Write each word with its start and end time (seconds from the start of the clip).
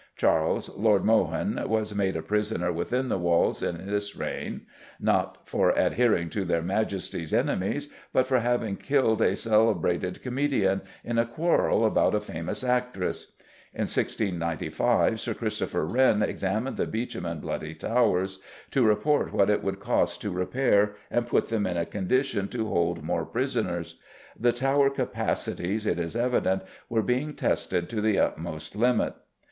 Charles, 0.15 0.75
Lord 0.75 1.05
Mohun, 1.05 1.63
was 1.69 1.93
made 1.93 2.15
a 2.17 2.23
prisoner 2.23 2.73
within 2.73 3.07
the 3.07 3.19
walls 3.19 3.61
in 3.61 3.85
this 3.85 4.15
reign, 4.15 4.65
not 4.99 5.47
for 5.47 5.69
"adhering 5.77 6.31
to 6.31 6.43
their 6.43 6.63
Majesties' 6.63 7.35
enemies" 7.35 7.87
but 8.11 8.25
for 8.25 8.39
having 8.39 8.77
killed 8.77 9.21
a 9.21 9.35
celebrated 9.35 10.23
comedian, 10.23 10.81
in 11.03 11.19
a 11.19 11.25
quarrel 11.27 11.85
about 11.85 12.15
a 12.15 12.19
famous 12.19 12.63
actress. 12.63 13.33
In 13.75 13.81
1695 13.81 15.19
Sir 15.19 15.35
Christopher 15.35 15.85
Wren 15.85 16.23
examined 16.23 16.77
the 16.77 16.87
Beauchamp 16.87 17.27
and 17.27 17.39
Bloody 17.39 17.75
Towers, 17.75 18.39
"to 18.71 18.81
report 18.83 19.31
what 19.31 19.51
it 19.51 19.63
would 19.63 19.79
cost 19.79 20.19
to 20.23 20.31
repaire 20.31 20.95
and 21.11 21.27
putt 21.27 21.49
them 21.49 21.67
in 21.67 21.77
a 21.77 21.85
condition" 21.85 22.47
to 22.47 22.65
hold 22.69 23.03
more 23.03 23.23
prisoners. 23.23 23.99
The 24.35 24.51
Tower 24.51 24.89
capacities, 24.89 25.85
it 25.85 25.99
is 25.99 26.15
evident, 26.15 26.63
were 26.89 27.03
being 27.03 27.35
tested 27.35 27.87
to 27.89 28.01
the 28.01 28.17
utmost 28.17 28.75
limit. 28.75 29.13